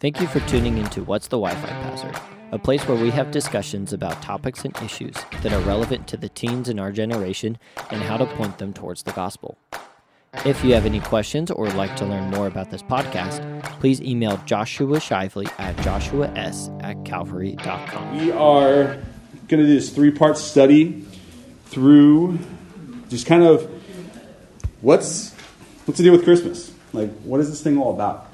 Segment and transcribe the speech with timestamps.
[0.00, 2.18] Thank you for tuning into What's the Wi Fi Password,
[2.50, 6.28] a place where we have discussions about topics and issues that are relevant to the
[6.28, 7.56] teens in our generation
[7.90, 9.56] and how to point them towards the gospel.
[10.44, 14.00] If you have any questions or would like to learn more about this podcast, please
[14.00, 18.18] email Joshua Shively at joshuas at calvary.com.
[18.18, 18.98] We are
[19.46, 21.06] going to do this three part study
[21.66, 22.40] through
[23.08, 23.70] just kind of
[24.80, 25.32] what's
[25.84, 26.71] what's the deal with Christmas?
[26.92, 28.30] Like, what is this thing all about?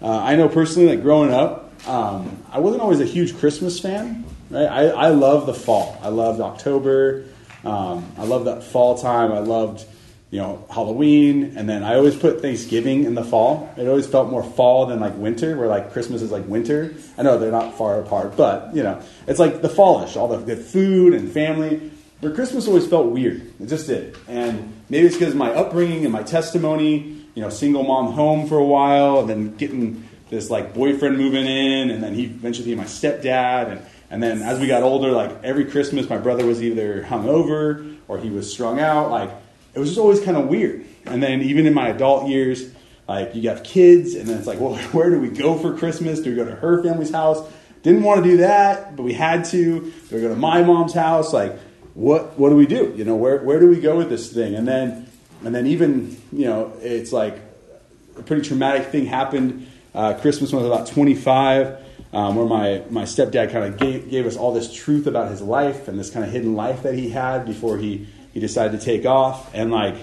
[0.00, 4.24] Uh, I know personally, like growing up, um, I wasn't always a huge Christmas fan.
[4.50, 4.66] Right?
[4.66, 5.98] I, I love the fall.
[6.02, 7.24] I loved October.
[7.64, 9.32] Um, I love that fall time.
[9.32, 9.84] I loved
[10.30, 13.72] you know Halloween, and then I always put Thanksgiving in the fall.
[13.76, 16.94] It always felt more fall than like winter, where like Christmas is like winter.
[17.16, 20.38] I know they're not far apart, but you know it's like the fallish, all the
[20.38, 21.90] good food and family.
[22.20, 23.52] But Christmas always felt weird.
[23.60, 27.16] It just did, and maybe it's because my upbringing and my testimony.
[27.38, 31.46] You know, single mom home for a while, and then getting this like boyfriend moving
[31.46, 35.12] in, and then he eventually became my stepdad, and and then as we got older,
[35.12, 39.30] like every Christmas, my brother was either hungover or he was strung out, like
[39.72, 40.84] it was just always kind of weird.
[41.04, 42.72] And then even in my adult years,
[43.06, 46.18] like you got kids, and then it's like, well, where do we go for Christmas?
[46.18, 47.48] Do we go to her family's house?
[47.84, 49.80] Didn't want to do that, but we had to.
[49.80, 51.32] Do we go to my mom's house?
[51.32, 51.56] Like,
[51.94, 52.92] what what do we do?
[52.96, 54.56] You know, where where do we go with this thing?
[54.56, 55.07] And then
[55.44, 57.38] and then even you know, it's like
[58.16, 59.66] a pretty traumatic thing happened.
[59.94, 61.78] Uh, Christmas when I was about 25,
[62.12, 65.40] um, where my, my stepdad kind of gave, gave us all this truth about his
[65.40, 68.84] life and this kind of hidden life that he had before he he decided to
[68.84, 69.96] take off, and like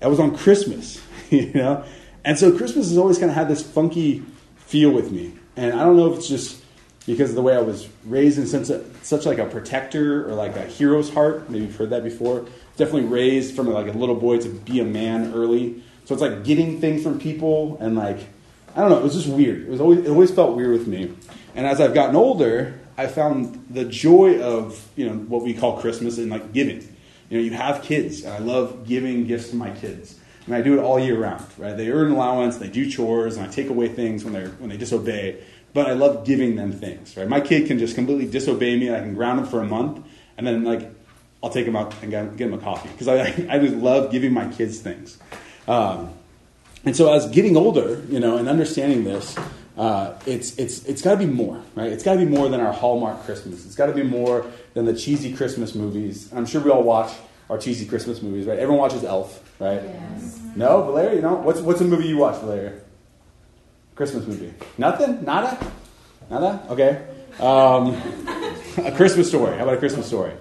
[0.00, 1.00] that was on Christmas,
[1.30, 1.84] you know.
[2.24, 4.24] And so Christmas has always kind of had this funky
[4.56, 6.62] feel with me, and I don't know if it's just
[7.06, 10.34] because of the way I was raised in such, a, such like a protector or
[10.34, 11.48] like a hero's heart.
[11.48, 12.44] Maybe you've heard that before.
[12.78, 15.82] Definitely raised from like a little boy to be a man early.
[16.06, 18.18] So it's like getting things from people and like
[18.74, 18.98] I don't know.
[18.98, 19.62] It was just weird.
[19.62, 21.12] It was always it always felt weird with me.
[21.54, 25.80] And as I've gotten older, I found the joy of you know what we call
[25.80, 26.80] Christmas and like giving.
[27.28, 30.18] You know, you have kids, and I love giving gifts to my kids.
[30.46, 31.76] And I do it all year round, right?
[31.76, 34.78] They earn allowance, they do chores, and I take away things when, they're, when they
[34.78, 35.44] disobey.
[35.74, 37.28] But I love giving them things, right?
[37.28, 40.06] My kid can just completely disobey me, and I can ground him for a month,
[40.38, 40.90] and then, like,
[41.42, 42.88] I'll take him out and get, get him a coffee.
[42.88, 45.18] Because I, I just love giving my kids things.
[45.66, 46.12] Um,
[46.84, 49.36] and so as getting older, you know, and understanding this,
[49.76, 51.92] uh, it's it's it's got to be more, right?
[51.92, 53.64] It's got to be more than our Hallmark Christmas.
[53.64, 54.44] It's got to be more
[54.74, 56.32] than the cheesy Christmas movies.
[56.32, 57.12] I'm sure we all watch
[57.48, 58.58] our cheesy Christmas movies, right?
[58.58, 59.82] Everyone watches Elf, right?
[59.82, 60.40] Yes.
[60.56, 62.72] No, Valeria, you know what's what's a movie you watch, Valeria?
[63.94, 64.52] Christmas movie?
[64.78, 65.24] Nothing?
[65.24, 65.58] Nada?
[66.30, 66.66] Nada?
[66.70, 67.04] Okay.
[67.40, 67.94] Um,
[68.84, 69.56] a Christmas story.
[69.56, 70.32] How about a Christmas story?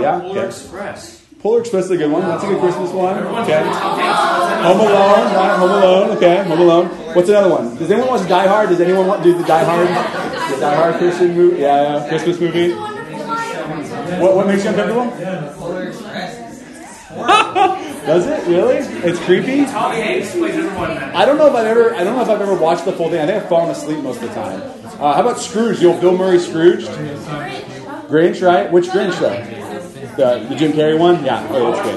[0.00, 0.20] Yeah.
[0.20, 0.46] Polar okay.
[0.46, 1.22] Express.
[1.40, 2.22] Polar Express is a good one.
[2.22, 3.18] That's a good Christmas one.
[3.18, 3.62] Okay.
[3.62, 5.56] Home Alone, right?
[5.58, 6.16] Home Alone.
[6.16, 6.44] Okay.
[6.44, 6.86] Home Alone.
[7.14, 7.76] What's another one?
[7.76, 8.68] Does anyone watch Die Hard?
[8.68, 9.88] Does anyone want to do the Die Hard?
[9.88, 11.60] The Die Hard Christian movie?
[11.60, 12.08] Yeah, yeah.
[12.08, 12.72] Christmas movie.
[14.20, 15.06] What, what makes you uncomfortable?
[15.18, 15.52] Yeah.
[15.56, 16.38] Polar Express.
[18.06, 18.76] Does it really?
[18.76, 19.60] It's creepy.
[19.60, 21.94] I don't know if I've ever.
[21.94, 23.20] I don't know if I've ever watched the full thing.
[23.20, 24.60] I think I've fallen asleep most of the time.
[25.00, 25.78] Uh, how about Scrooge?
[25.78, 26.84] The old Bill Murray Scrooge.
[26.84, 28.70] Grinch, right?
[28.70, 29.61] Which Grinch though?
[30.16, 31.24] The, the Jim Carrey one?
[31.24, 31.46] Yeah.
[31.50, 31.96] Oh, that's good.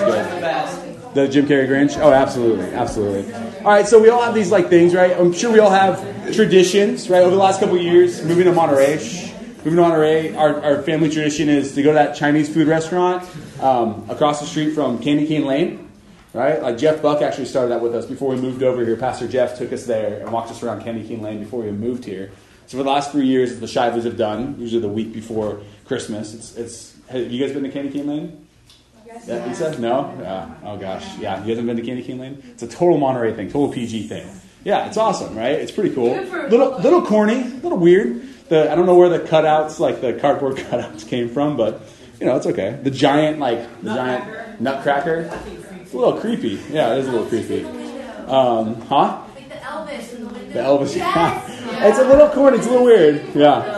[0.00, 1.14] Good.
[1.14, 1.96] The Jim Carrey Grinch?
[1.98, 2.72] Oh, absolutely.
[2.74, 3.32] Absolutely.
[3.34, 5.12] All right, so we all have these like things, right?
[5.16, 7.22] I'm sure we all have traditions, right?
[7.22, 11.48] Over the last couple years, moving to Monterey, moving to Monterey, our, our family tradition
[11.48, 13.24] is to go to that Chinese food restaurant
[13.60, 15.90] um, across the street from Candy Cane Lane,
[16.32, 16.60] right?
[16.60, 18.96] Like Jeff Buck actually started that with us before we moved over here.
[18.96, 22.04] Pastor Jeff took us there and walked us around Candy Cane Lane before we moved
[22.04, 22.32] here.
[22.66, 26.34] So for the last three years, the Shivelys have done, usually the week before Christmas,
[26.34, 28.46] it's, it's have you guys been to Candy Cane Lane?
[29.06, 29.24] Yes.
[29.28, 29.78] Yeah, Lisa?
[29.80, 30.16] No?
[30.20, 30.54] Yeah.
[30.64, 31.04] Oh gosh.
[31.18, 31.40] Yeah.
[31.40, 32.42] You guys haven't been to Candy Cane Lane?
[32.52, 34.26] It's a total Monterey thing, total PG thing.
[34.64, 35.52] Yeah, it's awesome, right?
[35.52, 36.14] It's pretty cool.
[36.16, 38.22] Little little corny, a little weird.
[38.48, 41.82] The I don't know where the cutouts, like the cardboard cutouts, came from, but
[42.18, 42.78] you know it's okay.
[42.82, 45.30] The giant, like the giant nutcracker.
[45.82, 46.58] It's a little creepy.
[46.70, 47.64] Yeah, it is a little creepy.
[48.26, 49.22] Um, huh?
[49.34, 50.52] Like the Elvis in the window.
[50.52, 50.96] The Elvis.
[51.74, 51.88] Yeah.
[51.88, 52.58] It's a little corny.
[52.58, 53.34] It's a little weird.
[53.34, 53.73] Yeah.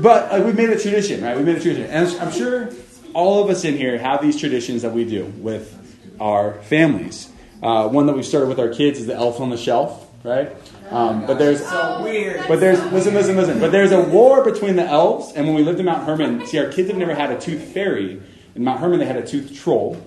[0.00, 1.36] But uh, we made a tradition, right?
[1.36, 1.90] We made a tradition.
[1.90, 2.68] And I'm sure
[3.14, 5.72] all of us in here have these traditions that we do with
[6.20, 7.30] our families.
[7.62, 10.52] Uh, one that we started with our kids is the Elf on the Shelf, right?
[10.90, 12.44] Um, but there's So weird.
[12.46, 13.58] but there's listen, listen, listen.
[13.58, 16.58] But there's a war between the elves, and when we lived in Mount Hermon, see,
[16.58, 18.20] our kids have never had a tooth fairy.
[18.54, 20.00] In Mount Hermon, they had a tooth troll,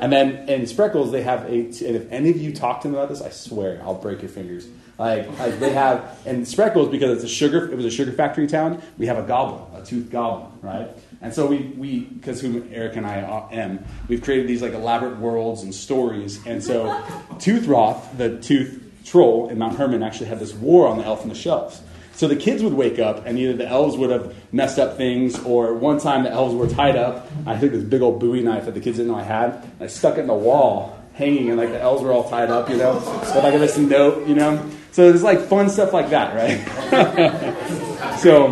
[0.00, 1.60] and then in Spreckels, they have a.
[1.60, 4.30] And if any of you talk to them about this, I swear I'll break your
[4.30, 4.66] fingers.
[4.98, 7.70] Like, like they have in Spreckels because it's a sugar.
[7.70, 8.82] It was a sugar factory town.
[8.98, 10.88] We have a goblin, a tooth goblin, right?
[11.22, 15.18] And so we we because who Eric and I am, we've created these like elaborate
[15.18, 16.44] worlds and stories.
[16.46, 16.84] And so,
[17.38, 21.28] Toothroth, the tooth troll in Mount Hermon, actually had this war on the elf on
[21.28, 21.82] the shelves.
[22.20, 25.42] So the kids would wake up, and either the elves would have messed up things,
[25.42, 27.26] or one time the elves were tied up.
[27.46, 29.80] I took this big old Bowie knife that the kids didn't know I had, and
[29.80, 32.68] I stuck it in the wall, hanging, and like the elves were all tied up,
[32.68, 34.62] you know, with like this note, you know.
[34.92, 38.18] So there's like fun stuff like that, right?
[38.18, 38.50] so,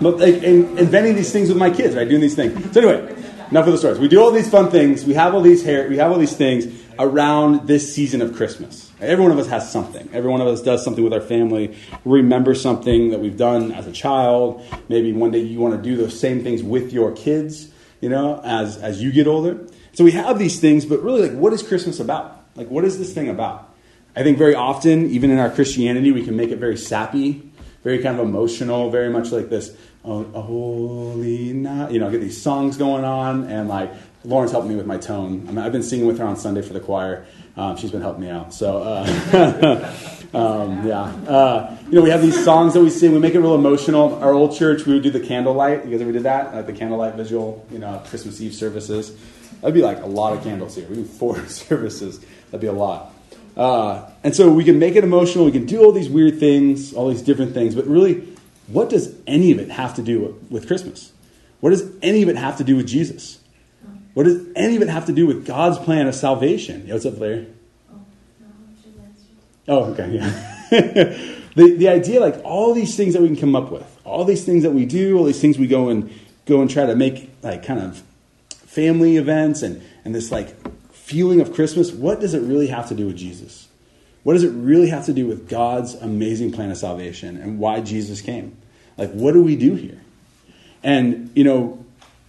[0.00, 2.08] but like in, inventing these things with my kids, right?
[2.08, 2.74] Doing these things.
[2.74, 3.14] So anyway,
[3.52, 4.00] enough of the stories.
[4.00, 5.04] We do all these fun things.
[5.04, 5.88] We have all these hair.
[5.88, 6.66] We have all these things
[7.00, 8.92] around this season of Christmas.
[9.00, 10.10] Every one of us has something.
[10.12, 11.74] Every one of us does something with our family.
[12.04, 14.62] Remember something that we've done as a child.
[14.90, 18.42] Maybe one day you want to do those same things with your kids, you know,
[18.44, 19.66] as, as you get older.
[19.94, 22.44] So we have these things, but really, like, what is Christmas about?
[22.54, 23.74] Like, what is this thing about?
[24.14, 27.50] I think very often, even in our Christianity, we can make it very sappy,
[27.82, 29.74] very kind of emotional, very much like this,
[30.04, 31.92] oh, holy night.
[31.92, 33.90] You know, get these songs going on, and like,
[34.24, 35.46] Lauren's helped me with my tone.
[35.58, 37.24] I I've been singing with her on Sunday for the choir.
[37.56, 38.52] Um, she's been helping me out.
[38.52, 39.94] So, uh,
[40.34, 41.02] um, yeah.
[41.02, 43.12] Uh, you know, we have these songs that we sing.
[43.12, 44.14] We make it real emotional.
[44.22, 45.84] Our old church, we would do the candlelight.
[45.84, 46.54] You guys ever did that?
[46.54, 49.16] Like the candlelight visual, you know, Christmas Eve services.
[49.60, 50.86] That'd be like a lot of candles here.
[50.88, 52.20] We do four services.
[52.50, 53.14] That'd be a lot.
[53.56, 55.44] Uh, and so we can make it emotional.
[55.44, 57.74] We can do all these weird things, all these different things.
[57.74, 58.28] But really,
[58.68, 61.12] what does any of it have to do with Christmas?
[61.60, 63.39] What does any of it have to do with Jesus?
[64.14, 66.86] What does any of it have to do with God's plan of salvation?
[66.86, 67.46] Yeah, what's up, Larry?
[67.92, 68.00] Oh,
[69.68, 70.30] oh, okay, yeah.
[71.54, 74.44] the, the idea, like all these things that we can come up with, all these
[74.44, 76.12] things that we do, all these things we go and
[76.46, 78.02] go and try to make like kind of
[78.50, 80.54] family events and, and this like
[80.92, 83.68] feeling of Christmas, what does it really have to do with Jesus?
[84.22, 87.80] What does it really have to do with God's amazing plan of salvation and why
[87.80, 88.56] Jesus came?
[88.96, 90.00] Like, what do we do here?
[90.82, 91.84] And, you know,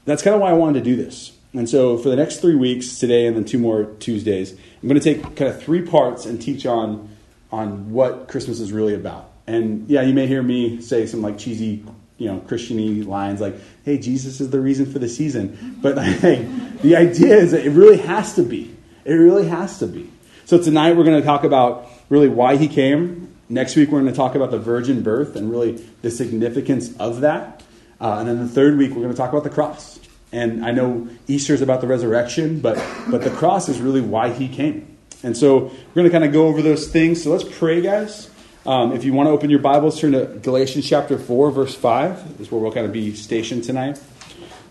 [0.05, 1.33] that's kind of why I wanted to do this.
[1.53, 4.99] And so for the next three weeks, today and then two more Tuesdays, I'm going
[4.99, 7.09] to take kind of three parts and teach on,
[7.51, 9.31] on what Christmas is really about.
[9.47, 11.83] And yeah, you may hear me say some like cheesy,
[12.17, 15.77] you know, Christiany lines like, hey, Jesus is the reason for the season.
[15.81, 16.43] But hey,
[16.81, 18.73] the idea is that it really has to be.
[19.03, 20.09] It really has to be.
[20.45, 23.35] So tonight we're going to talk about really why he came.
[23.49, 27.21] Next week we're going to talk about the virgin birth and really the significance of
[27.21, 27.63] that.
[27.99, 30.00] Uh, and then the third week we're going to talk about the cross.
[30.31, 34.29] And I know Easter is about the resurrection, but, but the cross is really why
[34.31, 34.97] he came.
[35.23, 37.23] And so we're going to kind of go over those things.
[37.23, 38.29] So let's pray, guys.
[38.65, 42.39] Um, if you want to open your Bibles, turn to Galatians chapter 4, verse 5.
[42.39, 44.01] Is where we'll kind of be stationed tonight.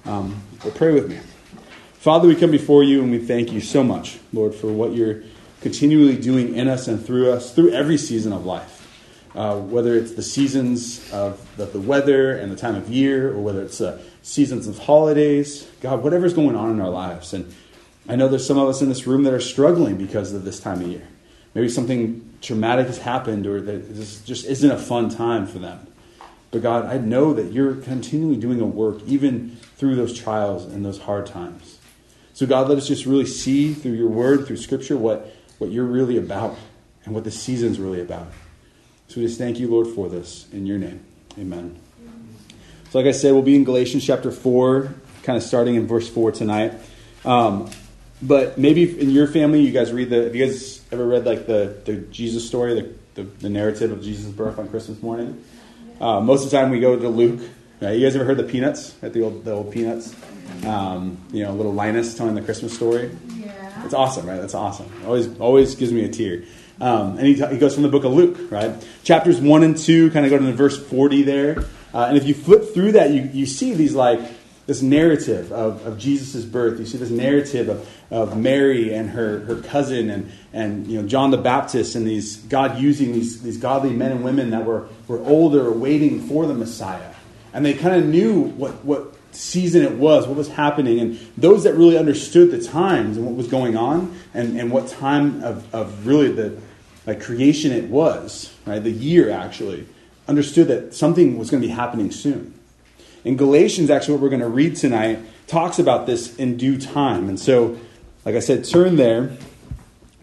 [0.07, 1.19] Um, but pray with me.
[1.95, 5.23] Father, we come before you and we thank you so much, Lord, for what you're
[5.61, 8.80] continually doing in us and through us, through every season of life.
[9.35, 13.41] Uh, whether it's the seasons of the, the, weather and the time of year, or
[13.41, 17.33] whether it's uh, seasons of holidays, God, whatever's going on in our lives.
[17.33, 17.55] And
[18.09, 20.59] I know there's some of us in this room that are struggling because of this
[20.59, 21.07] time of year.
[21.55, 25.87] Maybe something traumatic has happened, or that this just isn't a fun time for them.
[26.51, 30.85] But God, I know that you're continually doing a work even through those trials and
[30.85, 31.79] those hard times.
[32.35, 35.85] So, God, let us just really see through your word, through scripture, what, what you're
[35.85, 36.57] really about
[37.05, 38.29] and what the season's really about.
[39.11, 40.47] So we just thank you, Lord, for this.
[40.53, 41.01] In your name,
[41.37, 41.77] amen.
[42.91, 46.09] So, like I said, we'll be in Galatians chapter 4, kind of starting in verse
[46.09, 46.75] 4 tonight.
[47.25, 47.69] Um,
[48.23, 50.23] but maybe in your family, you guys read the.
[50.23, 54.01] Have you guys ever read like the, the Jesus story, the, the, the narrative of
[54.01, 55.43] Jesus' birth on Christmas morning?
[56.01, 57.41] Uh, most of the time, we go to Luke.
[57.81, 57.99] Right?
[57.99, 58.95] You guys ever heard the Peanuts?
[59.03, 60.15] At the old the old Peanuts,
[60.65, 63.11] um, you know, little Linus telling the Christmas story.
[63.35, 63.85] Yeah.
[63.85, 64.41] It's awesome, right?
[64.41, 64.89] That's awesome.
[65.05, 66.45] Always always gives me a tear.
[66.81, 68.73] Um, and he, he goes from the book of Luke, right?
[69.05, 71.65] Chapters 1 and 2 kind of go to the verse 40 there.
[71.93, 74.21] Uh, and if you flip through that, you, you see these like
[74.67, 76.79] this narrative of, of Jesus' birth.
[76.79, 81.09] You see this narrative of, of Mary and her, her cousin and, and you know,
[81.09, 84.89] John the Baptist and these God using these, these godly men and women that were,
[85.09, 87.13] were older, waiting for the Messiah.
[87.53, 91.01] And they kind of knew what, what season it was, what was happening.
[91.01, 94.87] And those that really understood the times and what was going on and, and what
[94.87, 96.61] time of, of really the
[97.07, 98.83] like creation it was, right?
[98.83, 99.87] The year actually,
[100.29, 102.55] understood that something was going to be happening soon.
[103.25, 107.29] In Galatians, actually, what we're going to read tonight talks about this in due time.
[107.29, 107.79] And so,
[108.25, 109.37] like I said, turn there.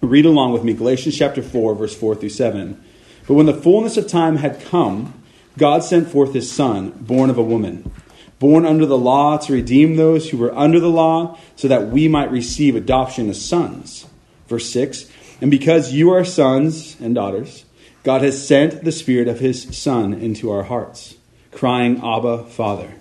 [0.02, 2.82] Read along with me Galatians chapter 4, verse 4 through 7.
[3.28, 5.14] But when the fullness of time had come,
[5.58, 7.92] God sent forth his Son, born of a woman,
[8.40, 12.08] born under the law, to redeem those who were under the law, so that we
[12.08, 14.06] might receive adoption as sons.
[14.48, 15.10] Verse 6
[15.42, 17.66] And because you are sons and daughters,
[18.04, 21.16] God has sent the Spirit of his Son into our hearts,
[21.52, 22.96] crying, Abba, Father.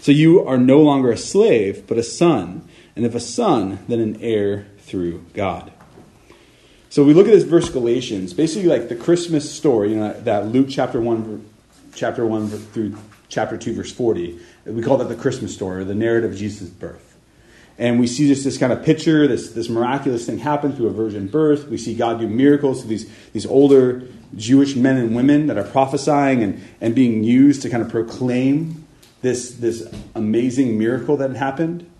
[0.00, 4.00] So you are no longer a slave, but a son, and if a son, then
[4.00, 5.72] an heir through God.
[6.88, 10.46] So we look at this verse Galatians, basically like the Christmas story, you know, that
[10.46, 11.48] Luke chapter 1
[11.94, 12.96] chapter 1 through
[13.28, 14.40] chapter 2 verse 40.
[14.64, 17.09] We call that the Christmas story, or the narrative of Jesus' birth.
[17.80, 20.92] And we see just this kind of picture, this, this miraculous thing happen through a
[20.92, 21.66] virgin birth.
[21.68, 24.06] We see God do miracles to these, these older
[24.36, 28.86] Jewish men and women that are prophesying and, and being used to kind of proclaim
[29.22, 31.90] this, this amazing miracle that had happened.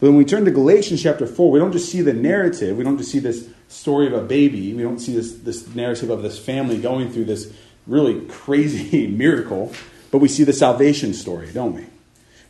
[0.00, 2.82] But when we turn to Galatians chapter 4, we don't just see the narrative, we
[2.82, 6.22] don't just see this story of a baby, we don't see this, this narrative of
[6.22, 7.52] this family going through this
[7.86, 9.70] really crazy miracle,
[10.10, 11.84] but we see the salvation story, don't we?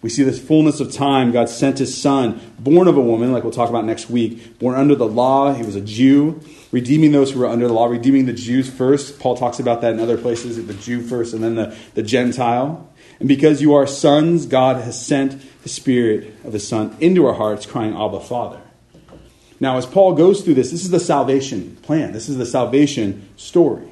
[0.06, 1.32] We see this fullness of time.
[1.32, 4.76] God sent his son, born of a woman, like we'll talk about next week, born
[4.76, 5.52] under the law.
[5.52, 9.18] He was a Jew, redeeming those who were under the law, redeeming the Jews first.
[9.18, 12.88] Paul talks about that in other places the Jew first and then the, the Gentile.
[13.18, 17.34] And because you are sons, God has sent the Spirit of the Son into our
[17.34, 18.60] hearts, crying, Abba, Father.
[19.58, 22.12] Now, as Paul goes through this, this is the salvation plan.
[22.12, 23.88] This is the salvation story.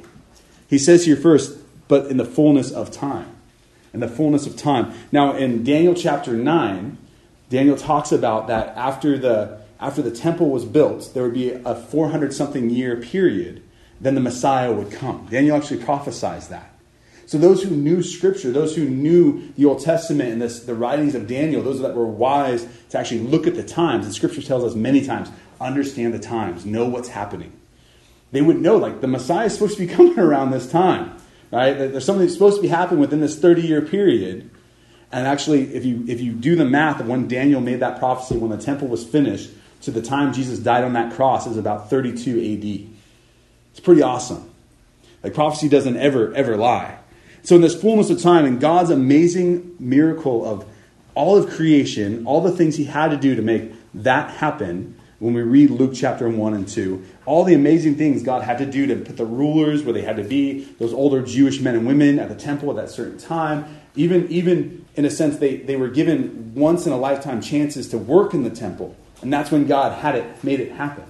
[0.71, 3.34] He says here first, but in the fullness of time.
[3.95, 4.93] In the fullness of time.
[5.13, 6.99] Now, in Daniel chapter 9,
[7.49, 11.77] Daniel talks about that after the, after the temple was built, there would be a
[11.77, 13.63] 400 something year period,
[14.01, 15.27] then the Messiah would come.
[15.31, 16.75] Daniel actually prophesies that.
[17.27, 21.15] So those who knew Scripture, those who knew the Old Testament and this, the writings
[21.15, 24.65] of Daniel, those that were wise to actually look at the times, and Scripture tells
[24.65, 27.53] us many times, understand the times, know what's happening.
[28.33, 31.17] They would know, like, the Messiah is supposed to be coming around this time,
[31.55, 31.73] right?
[31.77, 34.51] There's something that's supposed to be happening within this 30 year period.
[35.13, 38.37] And actually, if you, if you do the math of when Daniel made that prophecy,
[38.37, 39.51] when the temple was finished,
[39.83, 42.91] to the time Jesus died on that cross is about 32 AD.
[43.71, 44.51] It's pretty awesome.
[45.23, 46.99] Like, prophecy doesn't ever, ever lie.
[47.43, 50.67] So, in this fullness of time, in God's amazing miracle of
[51.15, 55.35] all of creation, all the things He had to do to make that happen, when
[55.35, 58.87] we read Luke chapter 1 and 2, all the amazing things God had to do
[58.87, 62.19] to put the rulers where they had to be, those older Jewish men and women
[62.19, 65.89] at the temple at that certain time, even, even in a sense, they, they were
[65.89, 68.97] given once in a lifetime chances to work in the temple.
[69.23, 71.05] And that's when God had it, made it happen.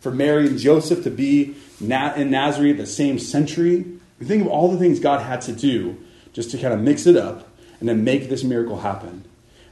[0.00, 3.84] For Mary and Joseph to be in Nazareth the same century,
[4.20, 5.98] we think of all the things God had to do
[6.32, 7.48] just to kind of mix it up
[7.80, 9.24] and then make this miracle happen.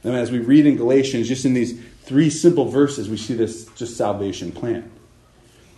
[0.03, 3.65] And as we read in Galatians, just in these three simple verses, we see this
[3.75, 4.89] just salvation plan.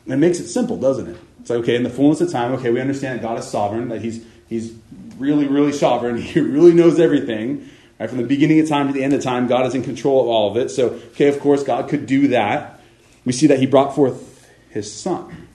[0.10, 1.18] And it makes it simple, doesn't it?
[1.42, 3.90] It's like, okay, in the fullness of time, okay, we understand that God is sovereign,
[3.90, 4.74] that He's He's
[5.18, 6.18] really, really sovereign.
[6.22, 7.70] He really knows everything.
[8.00, 8.10] Right?
[8.10, 10.28] From the beginning of time to the end of time, God is in control of
[10.28, 10.70] all of it.
[10.70, 12.80] So, okay, of course, God could do that.
[13.26, 15.48] We see that He brought forth His Son.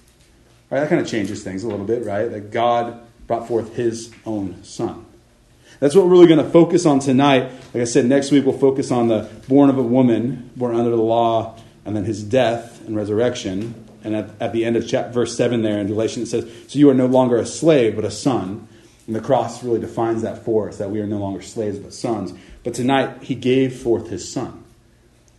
[0.71, 0.81] Right?
[0.81, 2.31] That kind of changes things a little bit, right?
[2.31, 5.07] That God brought forth his own son.
[5.81, 7.51] That's what we're really going to focus on tonight.
[7.73, 10.91] Like I said, next week we'll focus on the born of a woman, born under
[10.91, 13.84] the law, and then his death and resurrection.
[14.05, 16.79] And at, at the end of chapter, verse 7 there in Galatians, it says, So
[16.79, 18.69] you are no longer a slave, but a son.
[19.07, 21.93] And the cross really defines that for us, that we are no longer slaves, but
[21.93, 22.33] sons.
[22.63, 24.65] But tonight, he gave forth his son.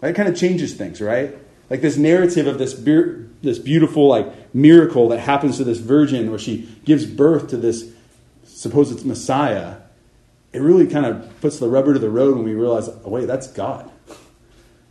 [0.01, 1.35] That kind of changes things, right?
[1.69, 2.73] Like this narrative of this,
[3.41, 7.91] this beautiful like miracle that happens to this virgin where she gives birth to this
[8.43, 9.77] supposed Messiah,
[10.53, 13.25] it really kind of puts the rubber to the road when we realize, oh, wait,
[13.25, 13.91] that's God.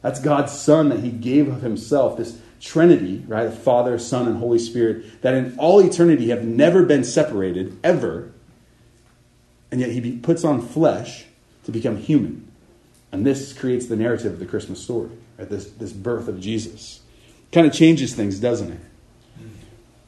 [0.03, 3.53] That's God's Son that He gave of Himself, this Trinity, right?
[3.53, 8.33] Father, Son, and Holy Spirit, that in all eternity have never been separated, ever.
[9.71, 11.27] And yet He puts on flesh
[11.65, 12.51] to become human.
[13.13, 17.01] And this creates the narrative of the Christmas story at this, this birth of Jesus.
[17.53, 18.81] Kind of changes things, doesn't it?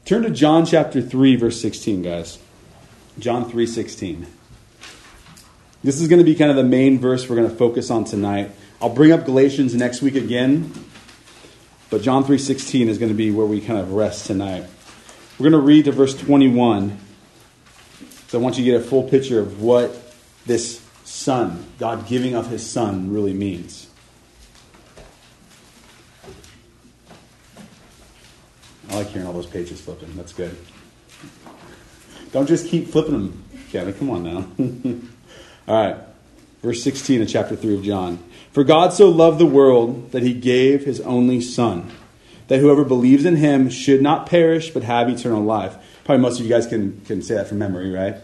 [0.05, 2.39] Turn to John chapter 3, verse 16, guys.
[3.19, 4.25] John 3 16.
[5.83, 8.03] This is going to be kind of the main verse we're going to focus on
[8.03, 8.51] tonight.
[8.81, 10.71] I'll bring up Galatians next week again,
[11.89, 14.65] but John 3:16 is going to be where we kind of rest tonight.
[15.37, 16.97] We're going to read to verse 21.
[18.27, 20.13] So I want you to get a full picture of what
[20.45, 23.87] this son, God giving of his son really means.
[28.89, 30.15] I like hearing all those pages flipping.
[30.15, 30.57] That's good.
[32.31, 33.93] Don't just keep flipping them, Kevin.
[33.93, 34.47] Come on now.
[35.73, 36.06] all right.
[36.61, 38.23] Verse 16 of chapter 3 of John.
[38.51, 41.91] For God so loved the world that he gave his only Son,
[42.47, 45.77] that whoever believes in him should not perish but have eternal life.
[46.03, 48.15] Probably most of you guys can, can say that from memory, right?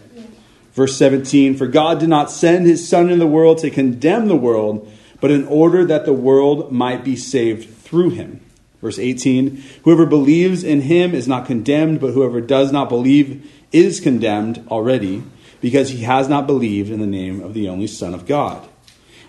[0.73, 4.35] Verse 17 For God did not send his Son into the world to condemn the
[4.35, 8.41] world, but in order that the world might be saved through him.
[8.81, 13.99] Verse 18 Whoever believes in him is not condemned, but whoever does not believe is
[13.99, 15.23] condemned already,
[15.63, 18.67] because he has not believed in the name of the only Son of God.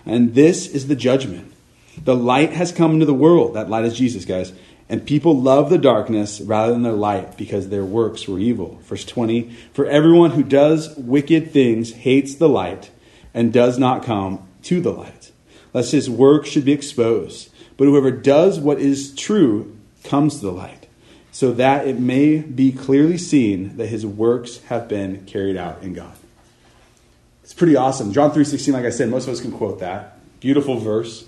[0.05, 1.53] And this is the judgment.
[2.03, 3.53] The light has come into the world.
[3.53, 4.51] That light is Jesus, guys.
[4.89, 8.81] And people love the darkness rather than the light because their works were evil.
[8.83, 12.91] Verse 20 For everyone who does wicked things hates the light
[13.33, 15.31] and does not come to the light,
[15.73, 17.49] lest his work should be exposed.
[17.77, 19.73] But whoever does what is true
[20.03, 20.87] comes to the light,
[21.31, 25.93] so that it may be clearly seen that his works have been carried out in
[25.93, 26.17] God.
[27.45, 28.11] It's pretty awesome.
[28.11, 30.19] John 3.16, like I said, most of us can quote that.
[30.41, 31.25] Beautiful verse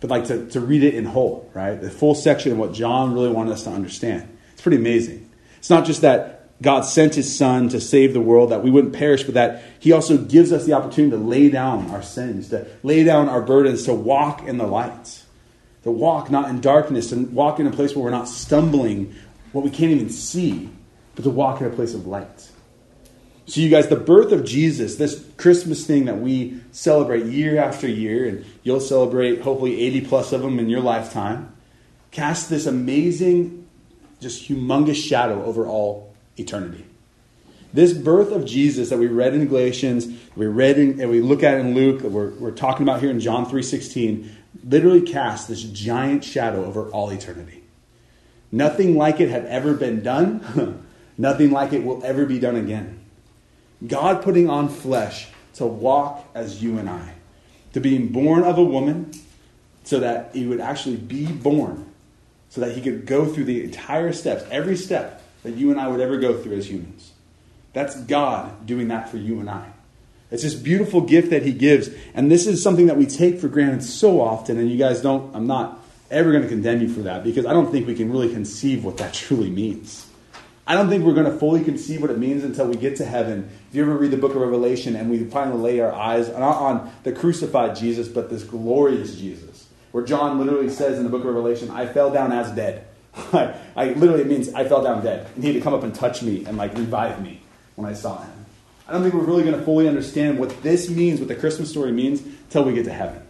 [0.00, 1.80] but like to, to read it in whole, right?
[1.80, 4.36] The full section of what John really wanted us to understand.
[4.52, 5.30] It's pretty amazing.
[5.58, 6.32] It's not just that
[6.62, 9.92] God sent his son to save the world, that we wouldn't perish, but that he
[9.92, 13.84] also gives us the opportunity to lay down our sins, to lay down our burdens,
[13.84, 15.22] to walk in the light,
[15.82, 19.14] to walk not in darkness, and walk in a place where we're not stumbling
[19.52, 20.70] what we can't even see,
[21.14, 22.50] but to walk in a place of light.
[23.48, 27.88] So, you guys, the birth of Jesus, this Christmas thing that we celebrate year after
[27.88, 31.54] year, and you'll celebrate hopefully 80 plus of them in your lifetime,
[32.10, 33.68] casts this amazing,
[34.20, 36.84] just humongous shadow over all eternity.
[37.72, 41.44] This birth of Jesus that we read in Galatians, we read in, and we look
[41.44, 44.28] at in Luke, we're, we're talking about here in John 3.16,
[44.64, 47.62] literally casts this giant shadow over all eternity.
[48.50, 50.84] Nothing like it had ever been done.
[51.18, 53.05] Nothing like it will ever be done again.
[53.84, 57.14] God putting on flesh to walk as you and I,
[57.72, 59.12] to being born of a woman
[59.84, 61.90] so that he would actually be born,
[62.48, 65.88] so that he could go through the entire steps, every step that you and I
[65.88, 67.12] would ever go through as humans.
[67.72, 69.70] That's God doing that for you and I.
[70.30, 71.88] It's this beautiful gift that he gives.
[72.14, 74.58] And this is something that we take for granted so often.
[74.58, 75.78] And you guys don't, I'm not
[76.10, 78.84] ever going to condemn you for that because I don't think we can really conceive
[78.84, 80.06] what that truly means.
[80.66, 83.04] I don't think we're going to fully conceive what it means until we get to
[83.04, 83.48] heaven.
[83.68, 86.40] If you ever read the book of Revelation and we finally lay our eyes not
[86.40, 91.20] on the crucified Jesus, but this glorious Jesus, where John literally says in the book
[91.20, 92.84] of Revelation, I fell down as dead.
[93.14, 95.28] I, I literally it means I fell down dead.
[95.36, 97.42] And he had to come up and touch me and like revive me
[97.76, 98.32] when I saw him.
[98.88, 101.70] I don't think we're really going to fully understand what this means, what the Christmas
[101.70, 103.22] story means, until we get to heaven.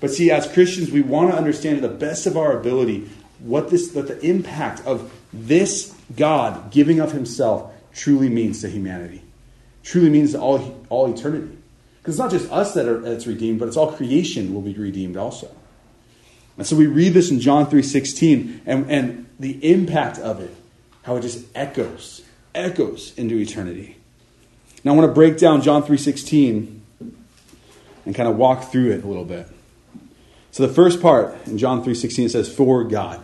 [0.00, 3.70] But see, as Christians, we want to understand to the best of our ability what
[3.70, 9.22] this, what the impact of this God giving of himself truly means to humanity,
[9.82, 11.56] truly means to all, all eternity.
[11.98, 14.72] Because it's not just us that are that's redeemed, but it's all creation will be
[14.72, 15.50] redeemed also.
[16.56, 20.54] And so we read this in John 3.16, and, and the impact of it,
[21.02, 22.22] how it just echoes,
[22.54, 23.96] echoes into eternity.
[24.82, 26.80] Now I want to break down John 3.16
[28.06, 29.46] and kind of walk through it a little bit.
[30.50, 33.20] So the first part in John 3.16 says, for God.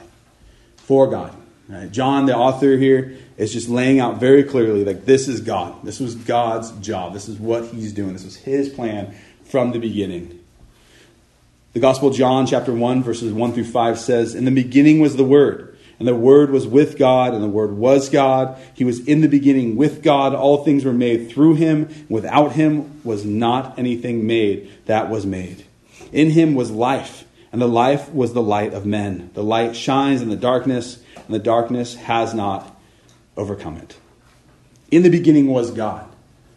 [0.76, 1.34] For God.
[1.68, 1.90] Right?
[1.90, 5.82] John, the author here, is just laying out very clearly like this is God.
[5.82, 7.14] This was God's job.
[7.14, 8.12] This is what He's doing.
[8.12, 10.40] This was His plan from the beginning.
[11.72, 15.16] The Gospel of John, chapter 1, verses 1 through 5 says, In the beginning was
[15.16, 18.58] the Word, and the Word was with God, and the Word was God.
[18.74, 20.34] He was in the beginning with God.
[20.34, 22.06] All things were made through Him.
[22.08, 25.64] Without Him was not anything made that was made.
[26.12, 29.30] In Him was life, and the life was the light of men.
[29.34, 32.76] The light shines in the darkness and the darkness has not
[33.36, 33.96] overcome it.
[34.90, 36.08] In the beginning was God.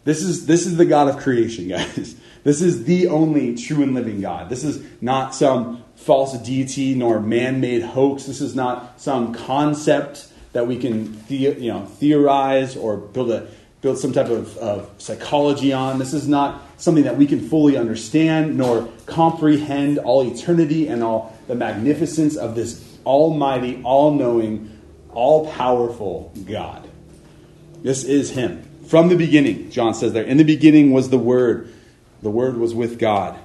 [0.04, 2.16] This is, this is the God of creation, guys.
[2.44, 4.48] This is the only true and living God.
[4.48, 8.24] This is not some false deity nor man made hoax.
[8.24, 13.48] This is not some concept that we can the, you know, theorize or build, a,
[13.82, 15.98] build some type of, of psychology on.
[15.98, 21.36] This is not something that we can fully understand nor comprehend all eternity and all
[21.48, 24.78] the magnificence of this almighty, all knowing,
[25.12, 26.88] all powerful God.
[27.82, 28.62] This is Him.
[28.86, 31.72] From the beginning, John says there, in the beginning was the Word.
[32.22, 33.38] The Word was with God.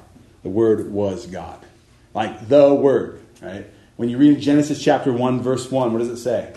[0.44, 1.66] The Word was God.
[2.14, 3.66] Like the Word, right?
[3.96, 6.54] When you read Genesis chapter 1, verse 1, what does it say?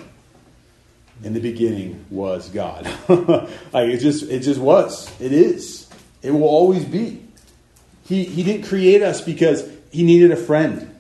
[1.23, 2.85] In the beginning was God.
[3.09, 5.09] like it just it just was.
[5.21, 5.89] It is.
[6.23, 7.23] It will always be.
[8.05, 10.96] He, he didn't create us because he needed a friend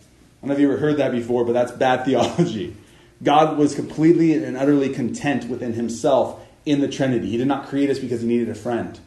[0.46, 2.76] don't know if you ever heard that before, but that's bad theology.
[3.20, 7.30] God was completely and utterly content within himself in the Trinity.
[7.30, 8.98] He did not create us because he needed a friend.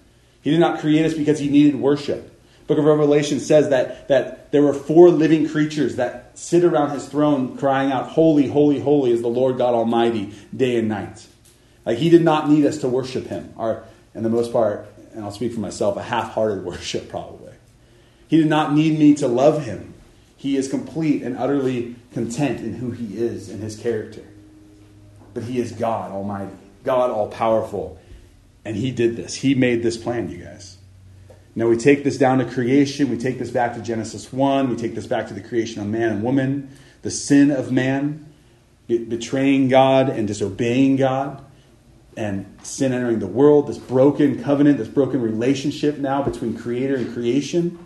[0.41, 2.36] He did not create us because he needed worship.
[2.67, 7.08] Book of Revelation says that, that there were four living creatures that sit around his
[7.08, 11.25] throne crying out, Holy, holy, holy is the Lord God Almighty, day and night.
[11.86, 13.54] Like he did not need us to worship him.
[13.56, 17.54] Or, in the most part, and I'll speak for myself, a half hearted worship probably.
[18.28, 19.93] He did not need me to love him.
[20.39, 24.23] He is complete and utterly content in who he is and his character.
[25.34, 27.99] But he is God Almighty, God all powerful.
[28.63, 29.36] And he did this.
[29.36, 30.78] He made this plan, you guys.
[31.56, 33.10] Now we take this down to creation.
[33.10, 34.69] We take this back to Genesis 1.
[34.69, 36.69] We take this back to the creation of man and woman,
[37.02, 38.25] the sin of man,
[38.88, 41.43] betraying God and disobeying God,
[42.15, 47.13] and sin entering the world, this broken covenant, this broken relationship now between creator and
[47.13, 47.78] creation.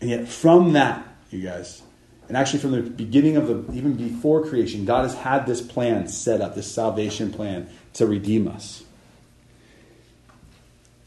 [0.00, 1.82] And yet, from that, you guys,
[2.28, 6.08] and actually from the beginning of the, even before creation, God has had this plan
[6.08, 8.84] set up, this salvation plan to redeem us.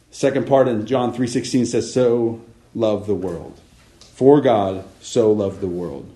[0.10, 2.42] Second part in John 3:16 says so
[2.76, 3.60] love the world.
[4.00, 6.10] For God so loved the world.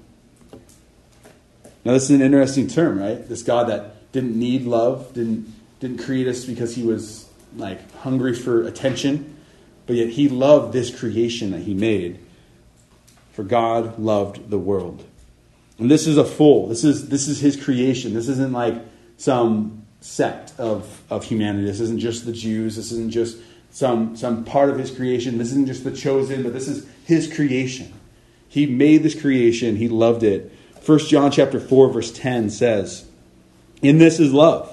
[1.83, 3.27] Now this is an interesting term, right?
[3.27, 8.33] This God that didn't need love, didn't didn't create us because he was like hungry
[8.33, 9.35] for attention,
[9.85, 12.19] but yet he loved this creation that he made.
[13.35, 15.03] For God loved the world.
[15.77, 16.67] And this is a full.
[16.67, 18.13] This is this is his creation.
[18.13, 18.75] This isn't like
[19.17, 21.65] some sect of, of humanity.
[21.65, 22.75] This isn't just the Jews.
[22.75, 23.37] This isn't just
[23.71, 25.37] some, some part of his creation.
[25.37, 27.91] This isn't just the chosen, but this is his creation.
[28.47, 30.53] He made this creation, he loved it.
[30.85, 33.05] 1 John chapter 4, verse 10 says,
[33.81, 34.71] In this is love.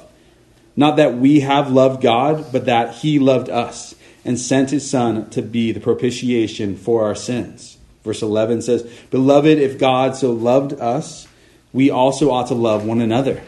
[0.76, 3.94] Not that we have loved God, but that he loved us
[4.24, 7.78] and sent his Son to be the propitiation for our sins.
[8.02, 11.28] Verse 11 says, Beloved, if God so loved us,
[11.72, 13.42] we also ought to love one another.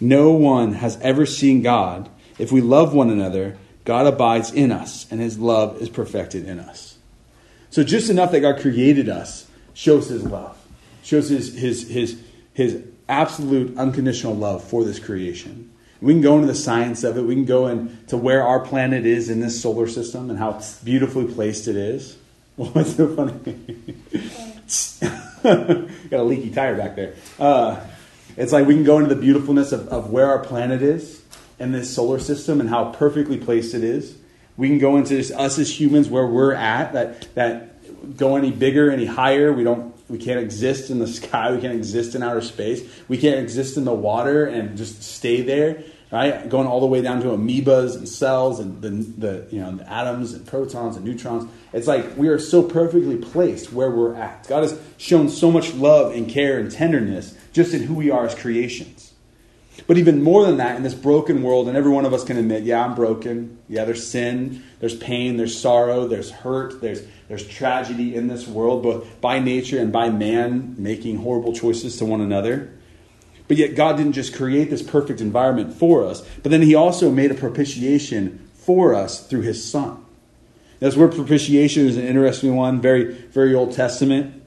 [0.00, 2.08] No one has ever seen God.
[2.38, 6.58] If we love one another, God abides in us, and his love is perfected in
[6.58, 6.96] us.
[7.70, 10.56] So just enough that God created us shows his love,
[11.02, 12.22] shows his, his, his,
[12.54, 15.70] his absolute unconditional love for this creation.
[16.00, 17.22] We can go into the science of it.
[17.22, 21.32] We can go into where our planet is in this solar system and how beautifully
[21.32, 22.16] placed it is.
[22.56, 23.32] What's so funny?
[25.42, 27.14] Got a leaky tire back there.
[27.38, 27.80] Uh,
[28.36, 31.22] it's like we can go into the beautifulness of, of where our planet is
[31.58, 34.16] and this solar system and how perfectly placed it is.
[34.56, 38.50] We can go into just us as humans where we're at, that, that go any
[38.50, 39.52] bigger, any higher.
[39.52, 43.16] We don't we can't exist in the sky, we can't exist in outer space, we
[43.16, 45.84] can't exist in the water and just stay there.
[46.12, 46.48] Right?
[46.48, 49.88] Going all the way down to amoebas and cells and the, the you know the
[49.88, 51.48] atoms and protons and neutrons.
[51.72, 54.48] It's like we are so perfectly placed where we're at.
[54.48, 58.26] God has shown so much love and care and tenderness just in who we are
[58.26, 59.10] as creations.
[59.86, 62.36] But even more than that, in this broken world, and every one of us can
[62.36, 63.58] admit, yeah, I'm broken.
[63.68, 68.82] Yeah, there's sin, there's pain, there's sorrow, there's hurt, there's, there's tragedy in this world,
[68.82, 72.72] both by nature and by man making horrible choices to one another.
[73.50, 77.10] But yet, God didn't just create this perfect environment for us, but then He also
[77.10, 80.06] made a propitiation for us through His Son.
[80.78, 84.40] This word propitiation is an interesting one, very, very Old Testament.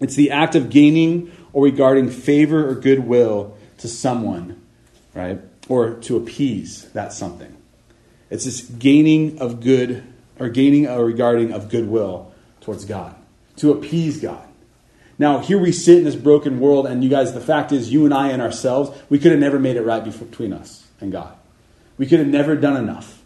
[0.00, 4.60] It's the act of gaining or regarding favor or goodwill to someone,
[5.14, 5.40] right?
[5.68, 7.56] Or to appease that something.
[8.30, 10.02] It's this gaining of good,
[10.40, 13.14] or gaining or regarding of goodwill towards God,
[13.58, 14.48] to appease God.
[15.18, 18.04] Now, here we sit in this broken world, and you guys, the fact is, you
[18.04, 21.32] and I and ourselves, we could have never made it right between us and God.
[21.98, 23.22] We could have never done enough.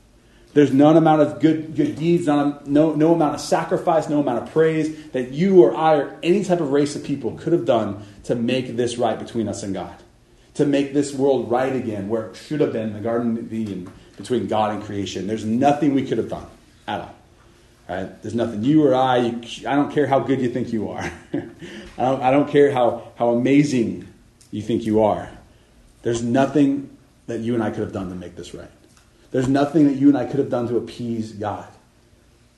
[0.53, 4.53] There's no amount of good, good deeds, no, no amount of sacrifice, no amount of
[4.53, 8.03] praise that you or I or any type of race of people could have done
[8.25, 9.95] to make this right between us and God
[10.59, 13.89] to make this world right again where it should have been the Garden of Eden
[14.17, 15.29] between God and creation.
[15.29, 16.47] There's nothing we could have done
[16.89, 17.15] at all.
[17.89, 18.23] Right?
[18.23, 21.11] There's nothing you or I, you, I don't care how good you think you are.
[21.33, 21.41] I,
[21.97, 24.07] don't, I don't care how, how amazing
[24.51, 25.31] you think you are.
[26.03, 26.97] There's nothing
[27.27, 28.71] that you and I could have done to make this right.
[29.31, 31.69] There's nothing that you and I could have done to appease God.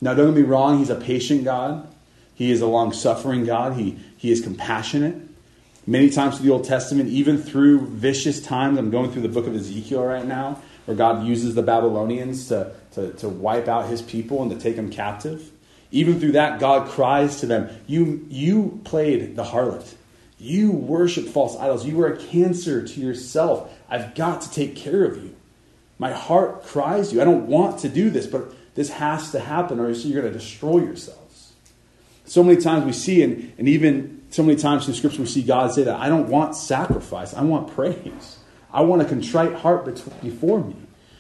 [0.01, 1.87] Now, don't get me wrong, He's a patient God.
[2.35, 3.75] He is a long suffering God.
[3.75, 5.15] He, he is compassionate.
[5.87, 9.47] Many times through the Old Testament, even through vicious times, I'm going through the book
[9.47, 10.61] of Ezekiel right now,
[10.97, 14.91] God uses the Babylonians to, to, to wipe out his people and to take them
[14.91, 15.51] captive.
[15.93, 19.95] Even through that, God cries to them, You, you played the harlot.
[20.39, 21.87] You worship false idols.
[21.87, 23.71] You are a cancer to yourself.
[23.89, 25.35] I've got to take care of you.
[25.99, 27.21] My heart cries to you.
[27.21, 30.39] I don't want to do this, but this has to happen, or you're going to
[30.39, 31.53] destroy yourselves.
[32.25, 35.43] So many times we see, and, and even so many times in Scripture we see
[35.43, 38.39] God say that I don't want sacrifice, I want praise.
[38.73, 39.85] I want a contrite heart
[40.23, 40.77] before me.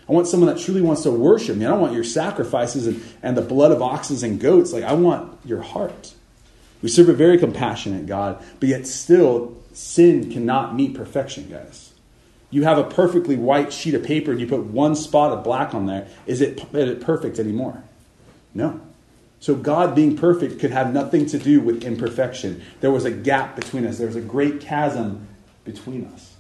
[0.09, 1.65] I want someone that truly wants to worship me.
[1.65, 4.73] I don't want your sacrifices and, and the blood of oxes and goats.
[4.73, 6.15] Like, I want your heart.
[6.83, 11.93] We serve a very compassionate God, but yet still, sin cannot meet perfection, guys.
[12.51, 15.75] You have a perfectly white sheet of paper and you put one spot of black
[15.75, 16.09] on there.
[16.27, 17.85] Is it, is it perfect anymore?
[18.53, 18.81] No.
[19.39, 22.63] So God being perfect could have nothing to do with imperfection.
[22.81, 23.99] There was a gap between us.
[23.99, 25.29] There was a great chasm
[25.65, 26.35] between us.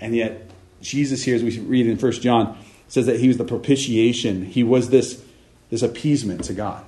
[0.00, 0.43] And yet
[0.84, 2.56] Jesus here, as we read in 1 John,
[2.88, 4.44] says that he was the propitiation.
[4.44, 5.24] He was this,
[5.70, 6.84] this appeasement to God.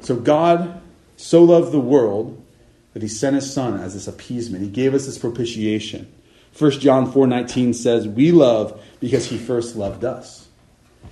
[0.00, 0.80] So God
[1.16, 2.42] so loved the world
[2.94, 4.64] that he sent his son as this appeasement.
[4.64, 6.10] He gave us this propitiation.
[6.56, 10.46] 1 John 4:19 says, "We love because he first loved us."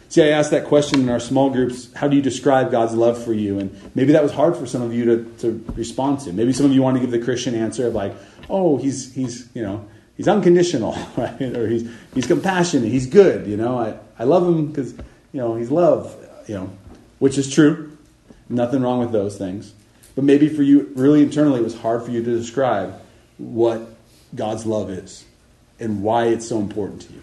[0.09, 3.23] See, I asked that question in our small groups, how do you describe God's love
[3.23, 3.59] for you?
[3.59, 6.33] And maybe that was hard for some of you to, to respond to.
[6.33, 8.15] Maybe some of you want to give the Christian answer of like,
[8.49, 9.85] oh, he's he's, you know,
[10.17, 11.41] he's unconditional, right?
[11.41, 13.79] Or he's he's compassionate, he's good, you know.
[13.79, 16.15] I, I love him because, you know, he's love,
[16.47, 16.71] you know,
[17.19, 17.97] which is true.
[18.49, 19.73] Nothing wrong with those things.
[20.15, 22.99] But maybe for you, really internally, it was hard for you to describe
[23.39, 23.95] what
[24.35, 25.25] God's love is
[25.79, 27.23] and why it's so important to you.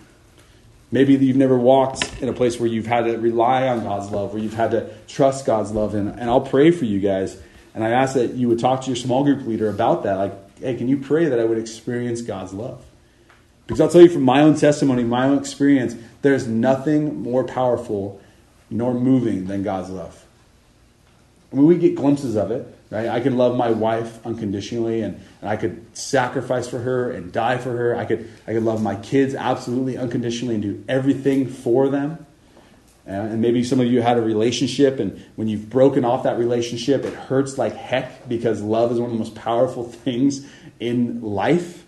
[0.91, 4.31] Maybe you've never walked in a place where you've had to rely on God's love,
[4.31, 5.95] where you've had to trust God's love.
[5.95, 7.35] And, and I'll pray for you guys.
[7.73, 10.17] And I ask that you would talk to your small group leader about that.
[10.17, 12.85] Like, hey, can you pray that I would experience God's love?
[13.65, 18.21] Because I'll tell you from my own testimony, my own experience, there's nothing more powerful
[18.69, 20.25] nor moving than God's love.
[21.51, 23.07] I mean, we get glimpses of it, right?
[23.07, 27.57] I can love my wife unconditionally and, and I could sacrifice for her and die
[27.57, 27.95] for her.
[27.95, 32.25] I could, I could love my kids absolutely unconditionally and do everything for them.
[33.05, 36.37] Uh, and maybe some of you had a relationship, and when you've broken off that
[36.37, 40.45] relationship, it hurts like heck because love is one of the most powerful things
[40.79, 41.85] in life.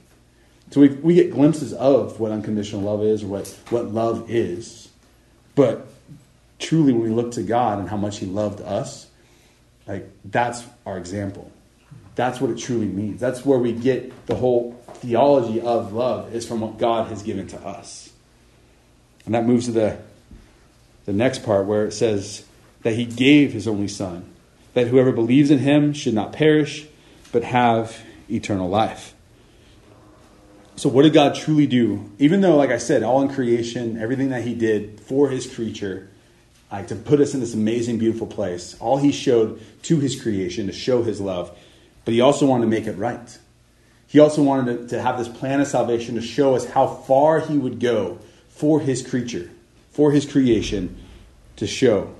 [0.72, 4.90] So we, we get glimpses of what unconditional love is or what, what love is.
[5.54, 5.88] But
[6.60, 9.08] truly, when we look to God and how much He loved us,
[9.88, 11.52] like, that's our example.
[12.16, 13.20] That's what it truly means.
[13.20, 17.48] That's where we get the whole theology of love is from what God has given
[17.48, 18.10] to us.
[19.26, 19.98] And that moves to the,
[21.06, 22.46] the next part where it says
[22.84, 24.32] that he gave his only son,
[24.74, 26.86] that whoever believes in him should not perish,
[27.32, 29.14] but have eternal life.
[30.78, 32.12] So, what did God truly do?
[32.20, 36.10] Even though, like I said, all in creation, everything that he did for his creature,
[36.72, 38.76] like to put us in this amazing, beautiful place.
[38.82, 41.58] All he showed to his creation to show his love,
[42.04, 43.38] but he also wanted to make it right.
[44.08, 47.40] He also wanted to, to have this plan of salvation to show us how far
[47.40, 49.50] he would go for his creature,
[49.96, 50.98] for his creation,
[51.56, 52.14] to show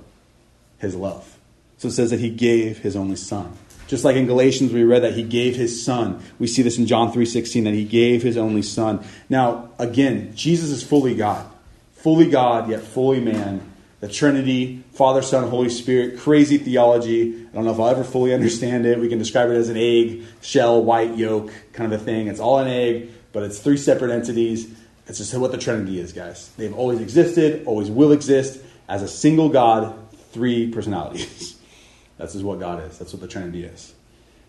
[0.78, 1.36] his love.
[1.78, 3.52] So it says that he gave his only son.
[3.86, 6.22] Just like in Galatians we read that he gave his son.
[6.38, 9.04] We see this in John 3:16 that he gave his only son.
[9.28, 11.46] Now, again, Jesus is fully God.
[11.94, 13.60] Fully God yet fully man
[14.00, 17.46] the Trinity, Father, Son, Holy Spirit, crazy theology.
[17.50, 18.98] I don't know if I'll ever fully understand it.
[18.98, 22.28] We can describe it as an egg, shell, white yolk kind of a thing.
[22.28, 24.68] It's all an egg, but it's three separate entities.
[25.06, 26.50] It's just what the Trinity is, guys.
[26.56, 29.96] They've always existed, always will exist as a single God,
[30.32, 31.56] three personalities.
[32.18, 32.98] That's just what God is.
[32.98, 33.94] That's what the Trinity is.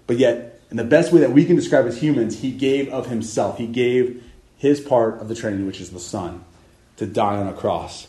[0.08, 3.08] But yet, in the best way that we can describe as humans, He gave of
[3.08, 3.58] Himself.
[3.58, 4.24] He gave
[4.58, 6.44] His part of the Trinity, which is the Son,
[6.98, 8.08] to die on a cross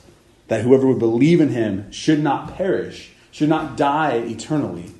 [0.48, 4.92] that whoever would believe in him should not perish, should not die eternally,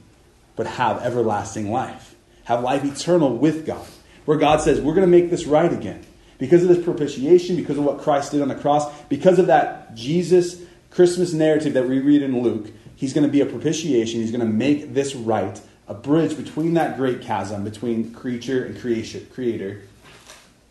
[0.56, 2.14] but have everlasting life.
[2.44, 3.87] Have life eternal with God.
[4.24, 6.04] Where God says, we're going to make this right again.
[6.38, 9.94] Because of this propitiation, because of what Christ did on the cross, because of that
[9.94, 14.20] Jesus Christmas narrative that we read in Luke, he's going to be a propitiation.
[14.20, 18.79] He's going to make this right, a bridge between that great chasm between creature and
[18.79, 19.83] creation, creator.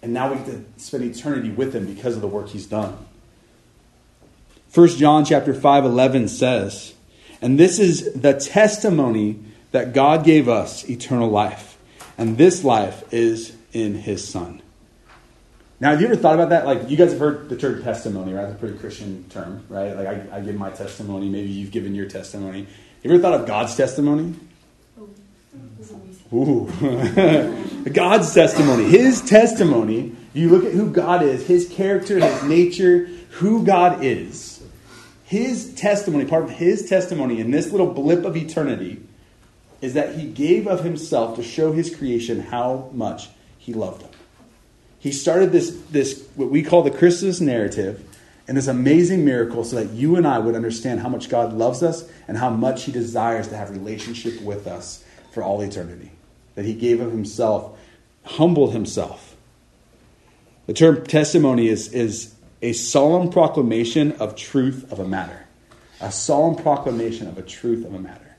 [0.02, 2.98] And now we get to spend eternity with him because of the work he's done.
[4.74, 6.94] 1 John chapter 5 11 says,
[7.42, 9.40] And this is the testimony
[9.72, 11.78] that God gave us eternal life.
[12.18, 14.62] And this life is in his Son.
[15.80, 16.66] Now, have you ever thought about that?
[16.66, 18.46] Like, you guys have heard the term testimony, right?
[18.46, 19.96] It's a pretty Christian term, right?
[19.96, 21.30] Like, I, I give my testimony.
[21.30, 22.62] Maybe you've given your testimony.
[22.62, 24.36] Have you ever thought of God's testimony?
[26.34, 26.68] Ooh.
[27.94, 28.86] God's testimony.
[28.86, 30.16] His testimony.
[30.34, 34.58] You look at who God is, his character, his nature, who God is
[35.28, 39.02] his testimony, part of his testimony in this little blip of eternity,
[39.82, 44.10] is that he gave of himself to show his creation how much he loved them.
[45.00, 48.04] He started this, this what we call the Christmas narrative
[48.48, 51.84] and this amazing miracle so that you and I would understand how much God loves
[51.84, 56.12] us and how much he desires to have relationship with us for all eternity.
[56.56, 57.78] That he gave of himself,
[58.24, 59.36] humbled himself.
[60.66, 65.46] The term testimony is, is a solemn proclamation of truth of a matter.
[66.02, 68.36] A solemn proclamation of a truth of a matter.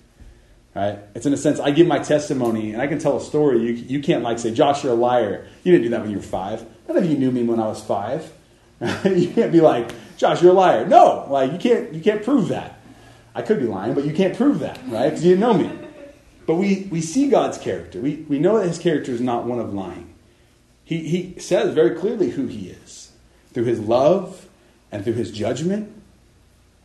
[0.74, 0.98] Right?
[1.14, 3.60] It's in a sense, I give my testimony and I can tell a story.
[3.60, 5.46] You, you can't like say, Josh, you're a liar.
[5.64, 6.64] You didn't do that when you were five.
[6.86, 8.32] None of you knew me when I was five.
[9.04, 10.86] you can't be like, Josh, you're a liar.
[10.86, 12.78] No, like you can't you can't prove that.
[13.34, 15.08] I could be lying, but you can't prove that, right?
[15.08, 15.88] Because you didn't know me.
[16.48, 18.00] But we, we see God's character.
[18.00, 20.14] We, we know that his character is not one of lying.
[20.82, 23.12] He, he says very clearly who he is
[23.52, 24.48] through his love
[24.90, 25.97] and through his judgment.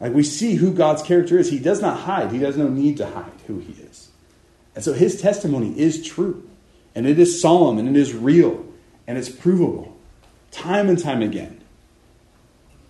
[0.04, 1.50] Like we see who God's character is.
[1.50, 4.10] He does not hide, he does no need to hide who he is.
[4.76, 6.46] And so his testimony is true,
[6.94, 8.66] and it is solemn, and it is real,
[9.08, 9.98] and it's provable
[10.52, 11.64] time and time again.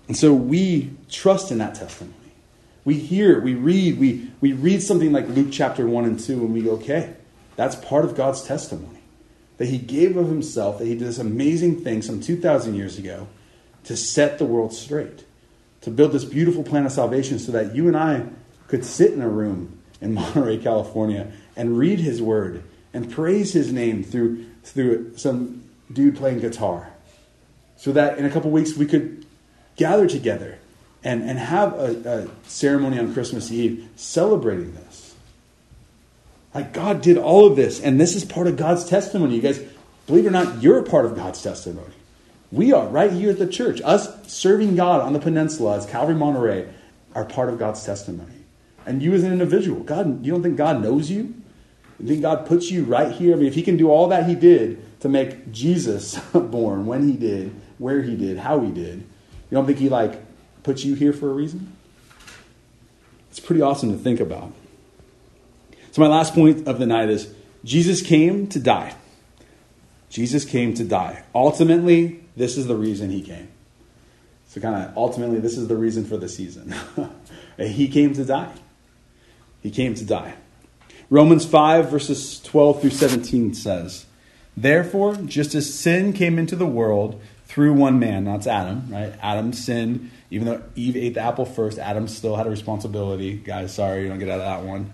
[0.08, 2.16] And so we trust in that testimony.
[2.84, 6.52] We hear, we read, we, we read something like Luke chapter 1 and 2, and
[6.52, 7.16] we go, okay,
[7.56, 9.00] that's part of God's testimony.
[9.58, 13.28] That He gave of Himself, that He did this amazing thing some 2,000 years ago
[13.84, 15.26] to set the world straight,
[15.84, 18.26] to build this beautiful plan of salvation so that you and I
[18.68, 23.72] could sit in a room in Monterey, California, and read His Word and praise His
[23.72, 26.92] name through, through some dude playing guitar.
[27.78, 29.26] So that in a couple weeks we could
[29.76, 30.58] gather together
[31.04, 35.16] and, and have a, a ceremony on Christmas Eve celebrating this.
[36.54, 39.36] Like God did all of this, and this is part of God's testimony.
[39.36, 39.60] You guys,
[40.08, 41.94] believe it or not, you're a part of God's testimony.
[42.54, 43.82] We are right here at the church.
[43.84, 46.70] Us serving God on the peninsula as Calvary Monterey
[47.16, 48.46] are part of God's testimony.
[48.86, 51.34] And you as an individual, God, you don't think God knows you?
[52.00, 53.34] You think God puts you right here?
[53.34, 57.10] I mean, if He can do all that He did to make Jesus born when
[57.10, 60.22] He did, where He did, how He did, you don't think He like
[60.62, 61.76] put you here for a reason?
[63.32, 64.54] It's pretty awesome to think about.
[65.92, 68.96] So, my last point of the night is Jesus came to die.
[70.12, 71.24] Jesus came to die.
[71.34, 73.50] Ultimately, this is the reason he came.
[74.48, 76.74] So, kind of ultimately, this is the reason for the season.
[77.58, 78.54] he came to die.
[79.62, 80.36] He came to die.
[81.10, 84.06] Romans 5, verses 12 through 17 says,
[84.56, 89.14] Therefore, just as sin came into the world through one man, that's Adam, right?
[89.22, 93.36] Adam sinned even though Eve ate the apple first, Adam still had a responsibility.
[93.36, 94.92] Guys, sorry, you don't get out of that one.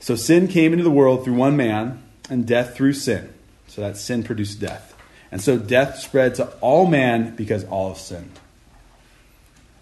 [0.00, 3.32] So sin came into the world through one man, and death through sin.
[3.68, 4.94] So that sin produced death.
[5.30, 8.38] And so death spread to all man because all have sinned.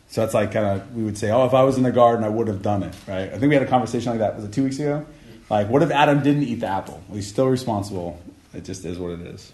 [0.09, 2.24] So that's like kind of, we would say, oh, if I was in the garden,
[2.24, 3.28] I would have done it, right?
[3.28, 4.37] I think we had a conversation like that.
[4.37, 5.04] Was it two weeks ago?
[5.50, 7.02] Like, what if Adam didn't eat the apple?
[7.09, 8.20] Well, he's still responsible.
[8.54, 9.52] It just is what it is.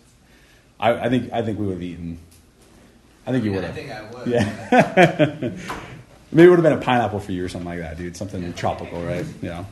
[0.81, 2.19] I, I think, I think we would have eaten
[3.27, 3.73] I think you would have.
[3.73, 4.27] I think I would.
[4.27, 5.51] Yeah.
[6.33, 8.17] Maybe it would have been a pineapple for you or something like that, dude.
[8.17, 9.27] Something tropical, right?
[9.41, 9.65] Yeah.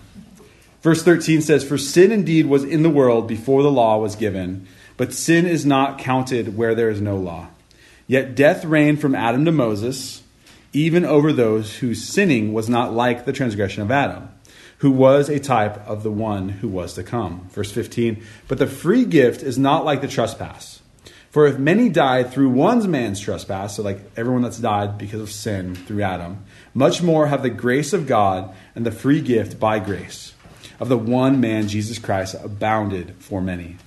[0.82, 4.68] Verse 13 says, For sin indeed was in the world before the law was given,
[5.00, 7.48] but sin is not counted where there is no law.
[8.06, 10.22] Yet death reigned from Adam to Moses,
[10.74, 14.28] even over those whose sinning was not like the transgression of Adam,
[14.80, 17.48] who was a type of the one who was to come.
[17.48, 20.82] Verse 15, But the free gift is not like the trespass.
[21.30, 25.32] For if many died through one man's trespass, so like everyone that's died because of
[25.32, 29.78] sin through Adam, much more have the grace of God and the free gift by
[29.78, 30.34] grace
[30.78, 33.78] of the one man, Jesus Christ, abounded for many.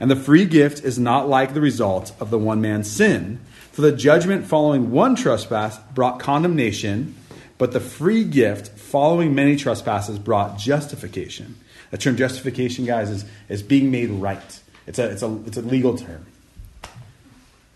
[0.00, 3.38] And the free gift is not like the result of the one man's sin,
[3.70, 7.14] for the judgment following one trespass brought condemnation,
[7.58, 11.56] but the free gift following many trespasses brought justification.
[11.90, 14.60] The term justification, guys, is, is being made right.
[14.86, 16.26] It's a, it's, a, it's a legal term.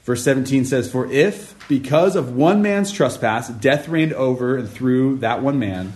[0.05, 5.19] Verse 17 says, For if, because of one man's trespass, death reigned over and through
[5.19, 5.93] that one man,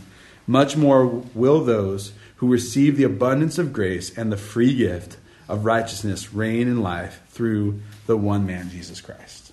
[0.47, 5.17] much more will those who receive the abundance of grace and the free gift
[5.49, 9.53] of righteousness reign in life through the one man, Jesus Christ.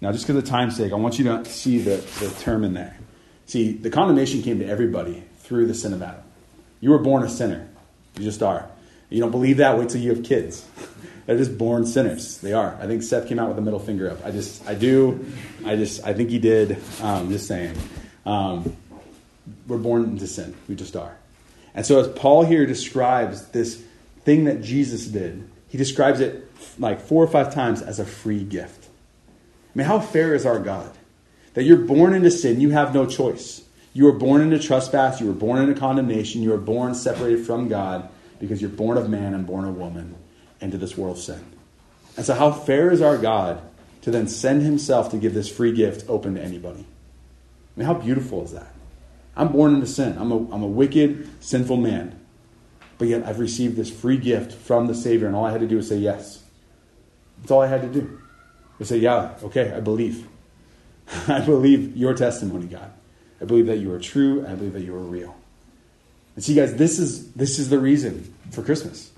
[0.00, 2.74] Now, just because of time's sake, I want you to see the, the term in
[2.74, 2.96] there.
[3.46, 6.22] See, the condemnation came to everybody through the sin of Adam.
[6.80, 7.68] You were born a sinner.
[8.16, 8.68] You just are.
[9.10, 9.78] You don't believe that?
[9.78, 10.66] Wait till you have kids.
[11.26, 12.38] They're just born sinners.
[12.38, 12.76] They are.
[12.80, 14.24] I think Seth came out with a middle finger up.
[14.24, 15.26] I just, I do.
[15.64, 16.78] I just, I think he did.
[17.02, 17.76] Um, just saying.
[18.24, 18.76] Um,
[19.66, 20.54] we're born into sin.
[20.68, 21.16] We just are.
[21.74, 23.82] And so, as Paul here describes this
[24.28, 26.46] thing that Jesus did, he describes it
[26.78, 28.84] like four or five times as a free gift.
[28.84, 30.94] I mean, how fair is our God?
[31.54, 33.62] That you're born into sin, you have no choice.
[33.94, 37.68] You were born into trespass, you were born into condemnation, you were born separated from
[37.68, 40.14] God because you're born of man and born of woman
[40.60, 41.42] into this world of sin.
[42.18, 43.62] And so, how fair is our God
[44.02, 46.80] to then send himself to give this free gift open to anybody?
[46.80, 48.74] I mean, how beautiful is that?
[49.34, 50.18] I'm born into sin.
[50.18, 52.17] I'm a, I'm a wicked, sinful man.
[52.98, 55.68] But yet I've received this free gift from the Savior, and all I had to
[55.68, 56.42] do was say yes.
[57.38, 58.20] That's all I had to do.
[58.80, 60.26] I say, yeah, okay, I believe.
[61.28, 62.92] I believe your testimony, God.
[63.40, 64.44] I believe that you are true.
[64.46, 65.36] I believe that you are real.
[66.34, 69.10] And see, guys, this is this is the reason for Christmas.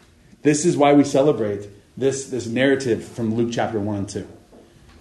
[0.42, 4.26] This is why we celebrate this this narrative from Luke chapter one and two.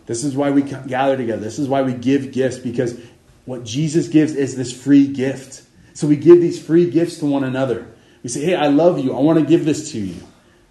[0.05, 1.41] This is why we gather together.
[1.41, 2.99] This is why we give gifts because
[3.45, 5.63] what Jesus gives is this free gift.
[5.93, 7.87] So we give these free gifts to one another.
[8.23, 9.15] We say, "Hey, I love you.
[9.15, 10.21] I want to give this to you.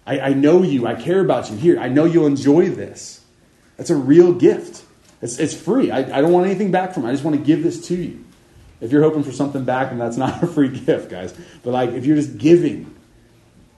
[0.05, 0.87] I, I know you.
[0.87, 1.57] I care about you.
[1.57, 3.19] Here, I know you'll enjoy this."
[3.77, 4.83] That's a real gift.
[5.21, 5.89] It's, it's free.
[5.89, 7.09] I, I don't want anything back from it.
[7.09, 8.25] I just want to give this to you.
[8.81, 11.33] If you're hoping for something back, then that's not a free gift, guys.
[11.63, 12.93] But like if you're just giving,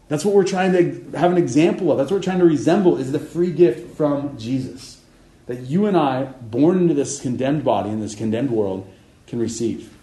[0.07, 1.97] that's what we're trying to have an example of.
[1.97, 5.01] That's what we're trying to resemble is the free gift from Jesus.
[5.47, 8.91] That you and I, born into this condemned body, in this condemned world,
[9.27, 9.95] can receive.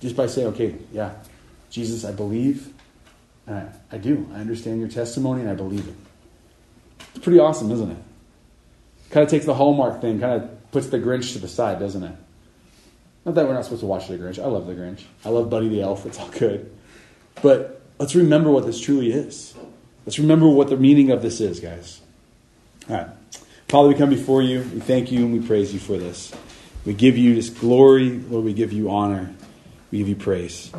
[0.00, 1.14] Just by saying, okay, yeah,
[1.70, 2.72] Jesus, I believe,
[3.46, 4.28] and I, I do.
[4.34, 5.94] I understand your testimony and I believe it.
[7.14, 7.98] It's pretty awesome, isn't it?
[9.10, 12.02] Kind of takes the Hallmark thing, kind of puts the Grinch to the side, doesn't
[12.02, 12.16] it?
[13.24, 14.42] Not that we're not supposed to watch The Grinch.
[14.42, 15.02] I love The Grinch.
[15.24, 16.06] I love Buddy the Elf.
[16.06, 16.72] It's all good.
[17.40, 19.54] But let's remember what this truly is.
[20.06, 22.00] Let's remember what the meaning of this is, guys.
[22.88, 23.06] All right.
[23.68, 24.60] Father, we come before you.
[24.60, 26.32] We thank you and we praise you for this.
[26.84, 28.10] We give you this glory.
[28.10, 29.32] Lord, we give you honor.
[29.90, 30.72] We give you praise.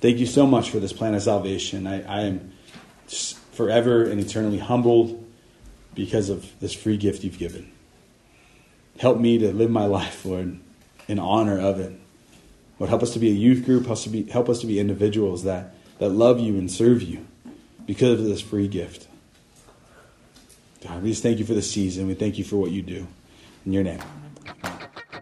[0.00, 1.86] Thank you so much for this plan of salvation.
[1.86, 2.52] I, I am
[3.52, 5.24] forever and eternally humbled
[5.94, 7.70] because of this free gift you've given.
[8.98, 10.58] Help me to live my life, Lord,
[11.08, 11.92] in honor of it.
[12.78, 14.66] Lord, help us to be a youth group, help us to be, help us to
[14.66, 17.26] be individuals that, that love you and serve you
[17.86, 19.06] because of this free gift.
[20.82, 22.06] God, we just thank you for the season.
[22.06, 23.06] We thank you for what you do.
[23.66, 24.00] In your name.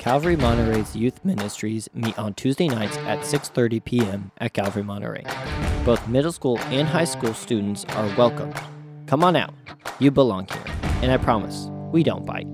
[0.08, 4.30] Calvary Monterey's youth ministries meet on Tuesday nights at 6:30 p.m.
[4.38, 5.22] at Calvary Monterey.
[5.84, 8.50] Both middle school and high school students are welcome.
[9.04, 9.52] Come on out.
[9.98, 10.64] You belong here.
[11.02, 12.46] And I promise, we don't bite.